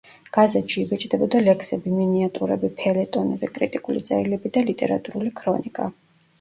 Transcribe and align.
გაზეთში 0.35 0.77
იბეჭდებოდა 0.83 1.41
ლექსები, 1.47 1.91
მინიატურები, 1.99 2.73
ფელეტონები, 2.81 3.53
კრიტიკული 3.61 4.05
წერილები 4.11 4.55
და 4.59 4.67
ლიტერატურული 4.73 5.39
ქრონიკა. 5.45 5.91